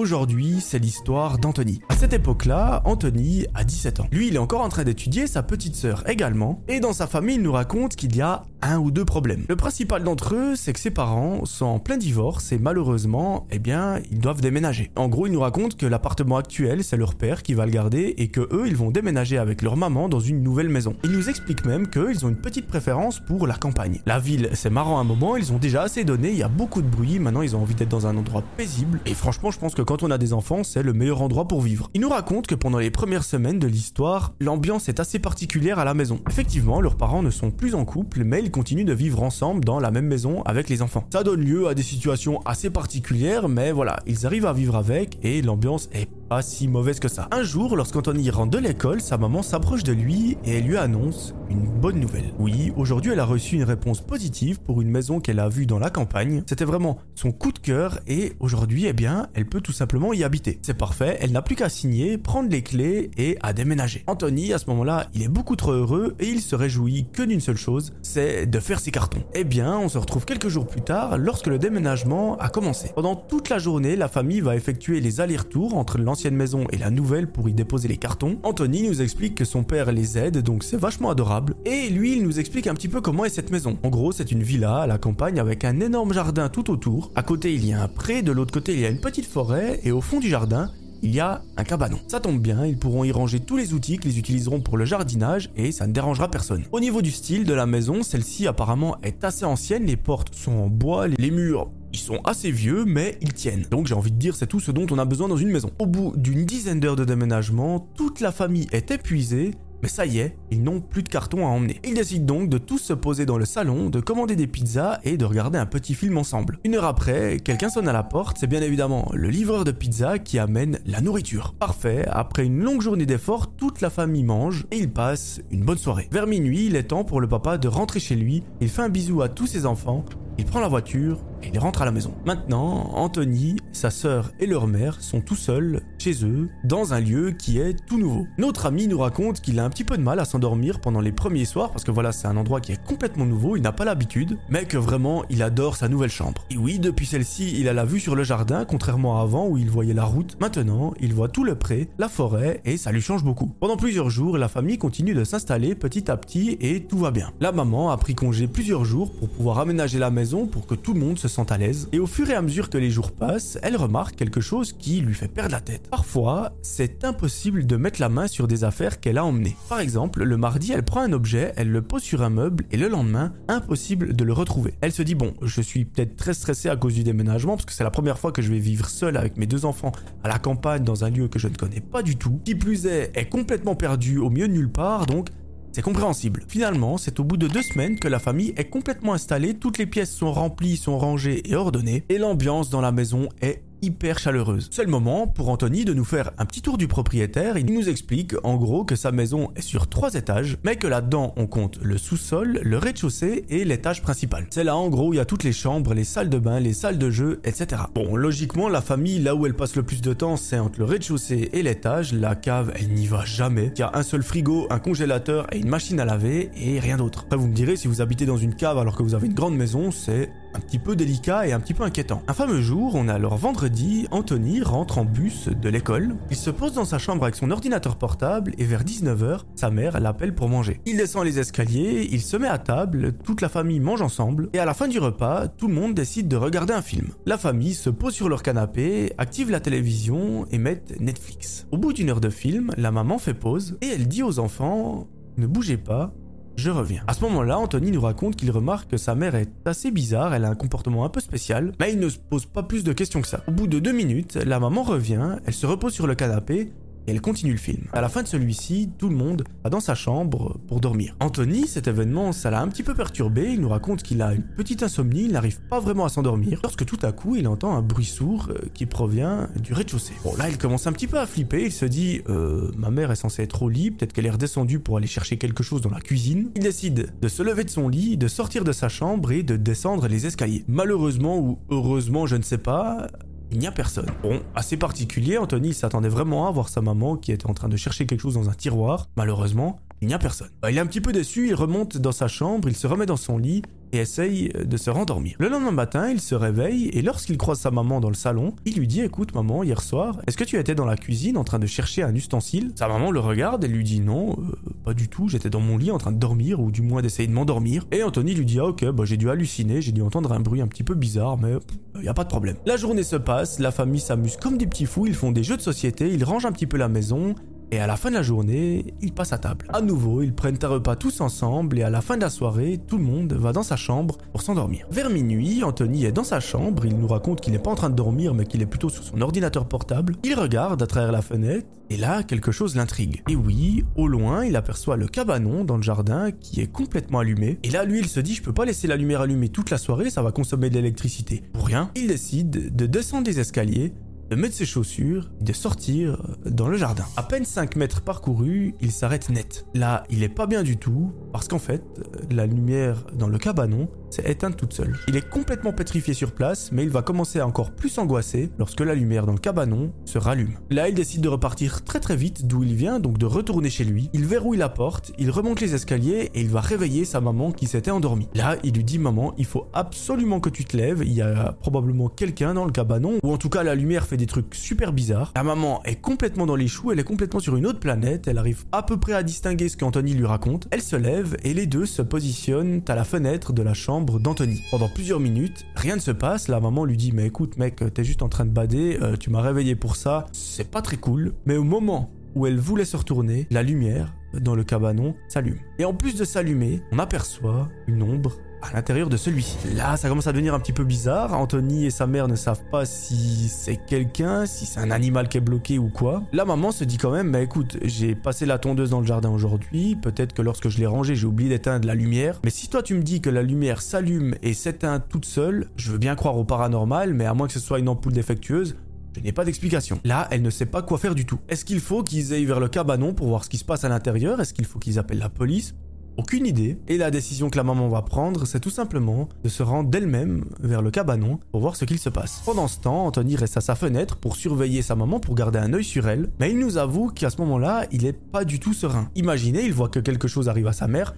[0.00, 1.82] Aujourd'hui, c'est l'histoire d'Anthony.
[1.90, 4.06] À cette époque-là, Anthony a 17 ans.
[4.10, 7.34] Lui, il est encore en train d'étudier, sa petite sœur également, et dans sa famille,
[7.34, 9.44] il nous raconte qu'il y a un ou deux problèmes.
[9.48, 13.58] Le principal d'entre eux, c'est que ses parents sont en plein divorce et malheureusement, eh
[13.58, 14.90] bien, ils doivent déménager.
[14.96, 18.14] En gros, il nous raconte que l'appartement actuel, c'est leur père qui va le garder
[18.18, 20.96] et que eux, ils vont déménager avec leur maman dans une nouvelle maison.
[21.04, 24.00] Il nous explique même qu'ils ont une petite préférence pour la campagne.
[24.06, 26.48] La ville, c'est marrant à un moment, ils ont déjà assez donné, il y a
[26.48, 29.58] beaucoup de bruit, maintenant ils ont envie d'être dans un endroit paisible et franchement, je
[29.58, 31.90] pense que quand on a des enfants, c'est le meilleur endroit pour vivre.
[31.94, 35.84] Il nous raconte que pendant les premières semaines de l'histoire, l'ambiance est assez particulière à
[35.84, 36.20] la maison.
[36.28, 39.80] Effectivement, leurs parents ne sont plus en couple, mais ils continuent de vivre ensemble dans
[39.80, 41.06] la même maison avec les enfants.
[41.12, 45.18] Ça donne lieu à des situations assez particulières, mais voilà, ils arrivent à vivre avec
[45.22, 47.26] et l'ambiance est pas si mauvaise que ça.
[47.32, 51.34] Un jour, lorsqu'Anthony rentre de l'école, sa maman s'approche de lui et elle lui annonce
[51.50, 52.32] une bonne nouvelle.
[52.38, 55.80] Oui, aujourd'hui elle a reçu une réponse positive pour une maison qu'elle a vue dans
[55.80, 56.44] la campagne.
[56.46, 60.22] C'était vraiment son coup de cœur et aujourd'hui, eh bien, elle peut tout simplement y
[60.22, 60.60] habiter.
[60.62, 64.04] C'est parfait, elle n'a plus qu'à signer, prendre les clés et à déménager.
[64.06, 67.40] Anthony, à ce moment-là, il est beaucoup trop heureux et il se réjouit que d'une
[67.40, 69.24] seule chose, c'est de faire ses cartons.
[69.34, 72.92] Eh bien, on se retrouve quelques jours plus tard lorsque le déménagement a commencé.
[72.94, 76.90] Pendant toute la journée, la famille va effectuer les allers-retours entre l'ancien maison et la
[76.90, 78.38] nouvelle pour y déposer les cartons.
[78.42, 81.54] Anthony nous explique que son père les aide, donc c'est vachement adorable.
[81.64, 83.78] Et lui, il nous explique un petit peu comment est cette maison.
[83.82, 87.10] En gros, c'est une villa à la campagne avec un énorme jardin tout autour.
[87.14, 89.26] À côté, il y a un pré, de l'autre côté, il y a une petite
[89.26, 90.70] forêt, et au fond du jardin,
[91.02, 91.98] il y a un cabanon.
[92.08, 95.50] Ça tombe bien, ils pourront y ranger tous les outils qu'ils utiliseront pour le jardinage
[95.56, 96.64] et ça ne dérangera personne.
[96.72, 100.52] Au niveau du style de la maison, celle-ci apparemment est assez ancienne, les portes sont
[100.52, 103.66] en bois, les murs ils sont assez vieux, mais ils tiennent.
[103.70, 105.70] Donc j'ai envie de dire, c'est tout ce dont on a besoin dans une maison.
[105.78, 109.52] Au bout d'une dizaine d'heures de déménagement, toute la famille est épuisée
[109.82, 111.80] mais ça y est, ils n'ont plus de carton à emmener.
[111.84, 115.16] Ils décident donc de tous se poser dans le salon, de commander des pizzas et
[115.16, 116.58] de regarder un petit film ensemble.
[116.64, 120.18] Une heure après, quelqu'un sonne à la porte, c'est bien évidemment le livreur de pizza
[120.18, 121.54] qui amène la nourriture.
[121.58, 125.78] Parfait, après une longue journée d'efforts, toute la famille mange et ils passent une bonne
[125.78, 126.08] soirée.
[126.12, 128.88] Vers minuit, il est temps pour le papa de rentrer chez lui, il fait un
[128.90, 130.04] bisou à tous ses enfants
[130.40, 132.12] il prend la voiture il rentre à la maison.
[132.24, 137.30] Maintenant, Anthony, sa sœur et leur mère sont tout seuls chez eux dans un lieu
[137.30, 138.26] qui est tout nouveau.
[138.38, 141.12] Notre ami nous raconte qu'il a un petit peu de mal à s'endormir pendant les
[141.12, 143.84] premiers soirs parce que voilà, c'est un endroit qui est complètement nouveau, il n'a pas
[143.84, 146.44] l'habitude, mais que vraiment il adore sa nouvelle chambre.
[146.50, 149.58] Et oui, depuis celle-ci, il a la vue sur le jardin, contrairement à avant où
[149.58, 150.36] il voyait la route.
[150.40, 153.52] Maintenant, il voit tout le pré, la forêt et ça lui change beaucoup.
[153.60, 157.30] Pendant plusieurs jours, la famille continue de s'installer petit à petit et tout va bien.
[157.40, 160.94] La maman a pris congé plusieurs jours pour pouvoir aménager la maison pour que tout
[160.94, 161.88] le monde se sente à l'aise.
[161.92, 165.00] Et au fur et à mesure que les jours passent, elle remarque quelque chose qui
[165.00, 165.88] lui fait perdre la tête.
[165.90, 169.56] Parfois, c'est impossible de mettre la main sur des affaires qu'elle a emmenées.
[169.68, 172.76] Par exemple, le mardi, elle prend un objet, elle le pose sur un meuble et
[172.76, 174.74] le lendemain, impossible de le retrouver.
[174.80, 177.72] Elle se dit bon, je suis peut-être très stressée à cause du déménagement parce que
[177.72, 179.92] c'est la première fois que je vais vivre seule avec mes deux enfants
[180.22, 182.40] à la campagne dans un lieu que je ne connais pas du tout.
[182.44, 185.28] Qui plus est, est complètement perdue au milieu de nulle part, donc
[185.72, 186.44] c'est compréhensible.
[186.48, 189.86] Finalement, c'est au bout de deux semaines que la famille est complètement installée, toutes les
[189.86, 194.68] pièces sont remplies, sont rangées et ordonnées, et l'ambiance dans la maison est hyper chaleureuse.
[194.70, 197.58] C'est le moment pour Anthony de nous faire un petit tour du propriétaire.
[197.58, 201.32] Il nous explique en gros que sa maison est sur trois étages, mais que là-dedans
[201.36, 204.46] on compte le sous-sol, le rez-de-chaussée et l'étage principal.
[204.50, 206.72] C'est là en gros il y a toutes les chambres, les salles de bain, les
[206.72, 207.82] salles de jeu, etc.
[207.94, 210.84] Bon, logiquement, la famille, là où elle passe le plus de temps, c'est entre le
[210.84, 212.12] rez-de-chaussée et l'étage.
[212.12, 213.72] La cave, elle n'y va jamais.
[213.76, 216.96] Il y a un seul frigo, un congélateur et une machine à laver et rien
[216.96, 217.24] d'autre.
[217.24, 219.34] Après, vous me direz, si vous habitez dans une cave alors que vous avez une
[219.34, 222.22] grande maison, c'est un petit peu délicat et un petit peu inquiétant.
[222.28, 226.16] Un fameux jour, on est alors vendredi, Anthony rentre en bus de l'école.
[226.30, 230.00] Il se pose dans sa chambre avec son ordinateur portable et vers 19h, sa mère
[230.00, 230.80] l'appelle pour manger.
[230.86, 234.58] Il descend les escaliers, il se met à table, toute la famille mange ensemble et
[234.58, 237.08] à la fin du repas, tout le monde décide de regarder un film.
[237.26, 241.66] La famille se pose sur leur canapé, active la télévision et met Netflix.
[241.70, 245.08] Au bout d'une heure de film, la maman fait pause et elle dit aux enfants
[245.36, 246.12] ne bougez pas,
[246.60, 247.02] je reviens.
[247.06, 250.44] À ce moment-là, Anthony nous raconte qu'il remarque que sa mère est assez bizarre, elle
[250.44, 253.22] a un comportement un peu spécial, mais il ne se pose pas plus de questions
[253.22, 253.42] que ça.
[253.48, 256.72] Au bout de deux minutes, la maman revient, elle se repose sur le canapé
[257.10, 257.84] elle continue le film.
[257.92, 261.16] À la fin de celui-ci, tout le monde va dans sa chambre pour dormir.
[261.20, 263.50] Anthony, cet événement, ça l'a un petit peu perturbé.
[263.52, 266.60] Il nous raconte qu'il a une petite insomnie, il n'arrive pas vraiment à s'endormir.
[266.62, 270.14] Lorsque tout à coup, il entend un bruit sourd euh, qui provient du rez-de-chaussée.
[270.24, 271.64] Bon, là, il commence un petit peu à flipper.
[271.64, 274.80] Il se dit, euh, ma mère est censée être au lit, peut-être qu'elle est redescendue
[274.80, 276.50] pour aller chercher quelque chose dans la cuisine.
[276.56, 279.56] Il décide de se lever de son lit, de sortir de sa chambre et de
[279.56, 280.64] descendre les escaliers.
[280.68, 283.08] Malheureusement ou heureusement, je ne sais pas,
[283.52, 284.06] il n'y a personne.
[284.22, 287.76] Bon, assez particulier, Anthony s'attendait vraiment à voir sa maman qui était en train de
[287.76, 289.08] chercher quelque chose dans un tiroir.
[289.16, 290.48] Malheureusement, il n'y a personne.
[290.62, 293.06] Bah, il est un petit peu déçu, il remonte dans sa chambre, il se remet
[293.06, 293.62] dans son lit
[293.92, 295.36] et essaye de se rendormir.
[295.38, 298.76] Le lendemain matin, il se réveille et lorsqu'il croise sa maman dans le salon, il
[298.76, 301.58] lui dit Écoute, maman, hier soir, est-ce que tu étais dans la cuisine en train
[301.58, 302.72] de chercher un ustensile?
[302.76, 305.76] Sa maman le regarde et lui dit Non, euh, pas du tout, j'étais dans mon
[305.76, 307.86] lit en train de dormir ou du moins d'essayer de m'endormir.
[307.92, 310.62] Et Anthony lui dit Ah, ok, bah, j'ai dû halluciner, j'ai dû entendre un bruit
[310.62, 311.54] un petit peu bizarre, mais
[311.96, 312.56] il n'y a pas de problème.
[312.64, 315.56] La journée se passe, la famille s'amuse comme des petits fous, ils font des jeux
[315.56, 317.34] de société, ils rangent un petit peu la maison,
[317.72, 319.66] et à la fin de la journée, ils passent à table.
[319.72, 322.80] À nouveau, ils prennent un repas tous ensemble et à la fin de la soirée,
[322.86, 324.86] tout le monde va dans sa chambre pour s'endormir.
[324.90, 327.90] Vers minuit, Anthony est dans sa chambre, il nous raconte qu'il n'est pas en train
[327.90, 330.16] de dormir mais qu'il est plutôt sur son ordinateur portable.
[330.24, 333.22] Il regarde à travers la fenêtre et là, quelque chose l'intrigue.
[333.28, 337.58] Et oui, au loin, il aperçoit le cabanon dans le jardin qui est complètement allumé.
[337.64, 339.78] Et là, lui, il se dit, je peux pas laisser la lumière allumée toute la
[339.78, 341.42] soirée, ça va consommer de l'électricité.
[341.52, 343.92] Pour rien, il décide de descendre des escaliers
[344.30, 347.04] de mettre ses chaussures et de sortir dans le jardin.
[347.16, 349.66] À peine 5 mètres parcourus, il s'arrête net.
[349.74, 351.82] Là, il est pas bien du tout parce qu'en fait,
[352.30, 354.96] la lumière dans le cabanon s'est éteinte toute seule.
[355.08, 358.80] Il est complètement pétrifié sur place, mais il va commencer à encore plus angoisser lorsque
[358.80, 360.54] la lumière dans le cabanon se rallume.
[360.70, 363.84] Là, il décide de repartir très très vite d'où il vient, donc de retourner chez
[363.84, 364.10] lui.
[364.12, 367.66] Il verrouille la porte, il remonte les escaliers et il va réveiller sa maman qui
[367.66, 368.28] s'était endormie.
[368.34, 371.52] Là, il lui dit maman, il faut absolument que tu te lèves, il y a
[371.60, 374.92] probablement quelqu'un dans le cabanon, ou en tout cas la lumière fait des trucs super
[374.92, 375.32] bizarres.
[375.36, 378.38] La maman est complètement dans les choux, elle est complètement sur une autre planète, elle
[378.38, 380.68] arrive à peu près à distinguer ce qu'Anthony lui raconte.
[380.70, 384.62] Elle se lève et les deux se positionnent à la fenêtre de la chambre d'Anthony.
[384.70, 388.04] Pendant plusieurs minutes, rien ne se passe, la maman lui dit mais écoute mec, t'es
[388.04, 391.34] juste en train de bader, euh, tu m'as réveillé pour ça, c'est pas très cool.
[391.46, 395.58] Mais au moment où elle voulait se retourner, la lumière dans le cabanon s'allume.
[395.78, 399.56] Et en plus de s'allumer, on aperçoit une ombre à l'intérieur de celui-ci.
[399.74, 401.34] Là, ça commence à devenir un petit peu bizarre.
[401.34, 405.38] Anthony et sa mère ne savent pas si c'est quelqu'un, si c'est un animal qui
[405.38, 406.22] est bloqué ou quoi.
[406.32, 409.30] La maman se dit quand même, bah écoute, j'ai passé la tondeuse dans le jardin
[409.30, 412.40] aujourd'hui, peut-être que lorsque je l'ai rangé, j'ai oublié d'éteindre la lumière.
[412.44, 415.92] Mais si toi tu me dis que la lumière s'allume et s'éteint toute seule, je
[415.92, 418.76] veux bien croire au paranormal, mais à moins que ce soit une ampoule défectueuse,
[419.16, 420.00] je n'ai pas d'explication.
[420.04, 421.40] Là, elle ne sait pas quoi faire du tout.
[421.48, 423.88] Est-ce qu'il faut qu'ils aillent vers le cabanon pour voir ce qui se passe à
[423.88, 424.40] l'intérieur?
[424.40, 425.74] Est-ce qu'il faut qu'ils appellent la police?
[426.16, 429.62] Aucune idée, et la décision que la maman va prendre, c'est tout simplement de se
[429.62, 432.42] rendre d'elle-même vers le cabanon pour voir ce qu'il se passe.
[432.44, 435.72] Pendant ce temps, Anthony reste à sa fenêtre pour surveiller sa maman, pour garder un
[435.72, 438.74] œil sur elle, mais il nous avoue qu'à ce moment-là, il est pas du tout
[438.74, 439.10] serein.
[439.14, 441.14] Imaginez, il voit que quelque chose arrive à sa mère,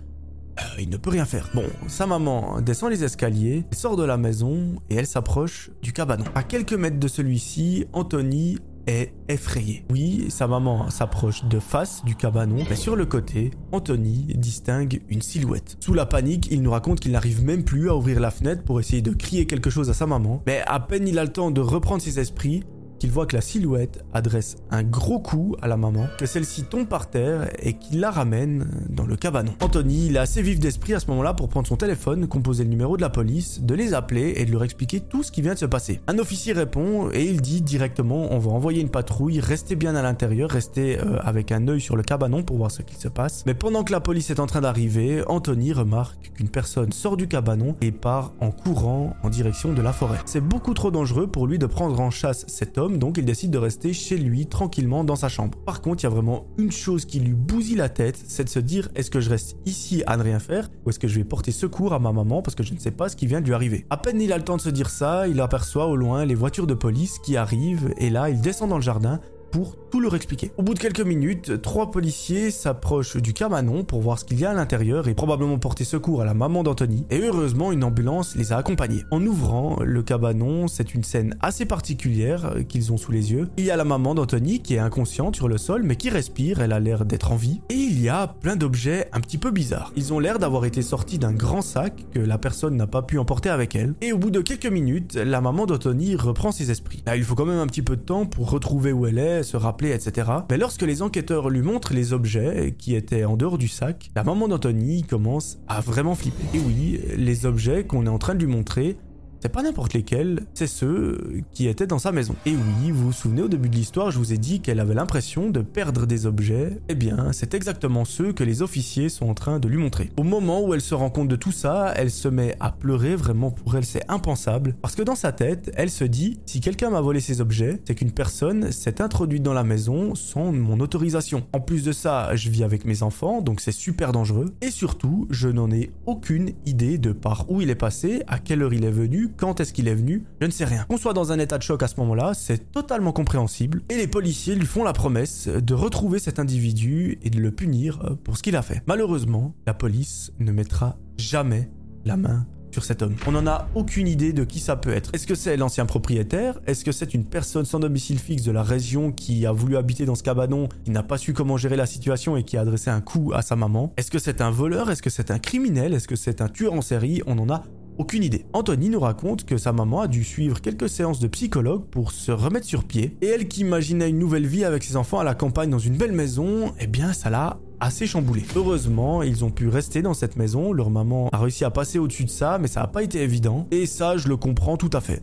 [0.58, 1.48] euh, il ne peut rien faire.
[1.54, 6.24] Bon, sa maman descend les escaliers, sort de la maison et elle s'approche du cabanon.
[6.34, 9.84] À quelques mètres de celui-ci, Anthony est effrayé.
[9.90, 15.23] Oui, sa maman s'approche de face du cabanon, mais sur le côté, Anthony distingue une
[15.23, 15.76] silhouette.
[15.81, 18.81] Sous la panique, il nous raconte qu'il n'arrive même plus à ouvrir la fenêtre pour
[18.81, 21.50] essayer de crier quelque chose à sa maman, mais à peine il a le temps
[21.50, 22.64] de reprendre ses esprits,
[23.02, 26.87] qu'il voit que la silhouette adresse un gros coup à la maman, que celle-ci tombe
[26.87, 29.52] par terre et qu'il la ramène dans le cabanon.
[29.60, 32.70] Anthony, il est assez vif d'esprit à ce moment-là pour prendre son téléphone, composer le
[32.70, 35.54] numéro de la police, de les appeler et de leur expliquer tout ce qui vient
[35.54, 36.00] de se passer.
[36.06, 40.02] Un officier répond et il dit directement on va envoyer une patrouille, restez bien à
[40.02, 43.43] l'intérieur, restez euh, avec un œil sur le cabanon pour voir ce qui se passe.
[43.46, 47.26] Mais pendant que la police est en train d'arriver, Anthony remarque qu'une personne sort du
[47.26, 50.19] cabanon et part en courant en direction de la forêt.
[50.25, 53.50] C'est beaucoup trop dangereux pour lui de prendre en chasse cet homme donc il décide
[53.50, 55.58] de rester chez lui tranquillement dans sa chambre.
[55.64, 58.48] Par contre, il y a vraiment une chose qui lui bousille la tête, c'est de
[58.48, 61.18] se dire est-ce que je reste ici à ne rien faire ou est-ce que je
[61.18, 63.40] vais porter secours à ma maman parce que je ne sais pas ce qui vient
[63.40, 63.86] de lui arriver.
[63.90, 66.34] À peine il a le temps de se dire ça, il aperçoit au loin les
[66.34, 69.20] voitures de police qui arrivent et là il descend dans le jardin
[69.52, 70.50] pour tout leur expliquer.
[70.56, 74.44] Au bout de quelques minutes, trois policiers s'approchent du cabanon pour voir ce qu'il y
[74.44, 77.06] a à l'intérieur et probablement porter secours à la maman d'Anthony.
[77.10, 79.05] Et heureusement, une ambulance les a accompagnés.
[79.10, 83.50] En ouvrant le cabanon, c'est une scène assez particulière qu'ils ont sous les yeux.
[83.58, 86.62] Il y a la maman d'Anthony qui est inconsciente sur le sol mais qui respire,
[86.62, 87.60] elle a l'air d'être en vie.
[87.93, 89.93] Il y a plein d'objets un petit peu bizarres.
[89.96, 93.19] Ils ont l'air d'avoir été sortis d'un grand sac que la personne n'a pas pu
[93.19, 93.93] emporter avec elle.
[94.01, 97.03] Et au bout de quelques minutes, la maman d'Anthony reprend ses esprits.
[97.05, 99.43] Là, il faut quand même un petit peu de temps pour retrouver où elle est,
[99.43, 100.31] se rappeler etc.
[100.51, 104.25] Mais lorsque les enquêteurs lui montrent les objets qui étaient en dehors du sac, la
[104.25, 106.44] maman d'Anthony commence à vraiment flipper.
[106.55, 108.96] Et oui, les objets qu'on est en train de lui montrer
[109.43, 112.37] c'est pas n'importe lesquels, c'est ceux qui étaient dans sa maison.
[112.46, 114.94] Et oui, vous vous souvenez au début de l'histoire, je vous ai dit qu'elle avait
[114.94, 116.79] l'impression de perdre des objets.
[116.89, 120.11] Eh bien, c'est exactement ceux que les officiers sont en train de lui montrer.
[120.17, 123.17] Au moment où elle se rend compte de tout ça, elle se met à pleurer,
[123.17, 126.91] vraiment pour elle c'est impensable, parce que dans sa tête, elle se dit, si quelqu'un
[126.91, 131.43] m'a volé ces objets, c'est qu'une personne s'est introduite dans la maison sans mon autorisation.
[131.53, 134.55] En plus de ça, je vis avec mes enfants, donc c'est super dangereux.
[134.61, 138.63] Et surtout, je n'en ai aucune idée de par où il est passé, à quelle
[138.63, 138.91] heure il est
[139.36, 140.84] quand est-ce qu'il est venu, je ne sais rien.
[140.89, 143.82] Qu'on soit dans un état de choc à ce moment-là, c'est totalement compréhensible.
[143.91, 148.17] Et les policiers lui font la promesse de retrouver cet individu et de le punir
[148.24, 148.82] pour ce qu'il a fait.
[148.86, 151.70] Malheureusement, la police ne mettra jamais
[152.05, 153.15] la main sur cet homme.
[153.27, 155.10] On n'en a aucune idée de qui ça peut être.
[155.12, 156.58] Est-ce que c'est l'ancien propriétaire?
[156.67, 160.06] Est-ce que c'est une personne sans domicile fixe de la région qui a voulu habiter
[160.06, 162.89] dans ce cabanon, qui n'a pas su comment gérer la situation et qui a adressé
[162.89, 163.93] un coup à sa maman?
[163.98, 164.91] Est-ce que c'est un voleur?
[164.91, 165.93] Est-ce que c'est un criminel?
[165.93, 167.20] Est-ce que c'est un tueur en série?
[167.27, 167.62] On n'en a
[167.99, 168.44] aucune idée.
[168.53, 172.32] Anthony nous raconte que sa maman a dû suivre quelques séances de psychologue pour se
[172.32, 173.17] remettre sur pied.
[173.20, 175.96] Et elle qui imaginait une nouvelle vie avec ses enfants à la campagne dans une
[175.96, 178.44] belle maison, eh bien ça l'a assez chamboulé.
[178.55, 180.72] Heureusement, ils ont pu rester dans cette maison.
[180.72, 183.67] Leur maman a réussi à passer au-dessus de ça, mais ça n'a pas été évident.
[183.72, 185.20] Et ça, je le comprends tout à fait.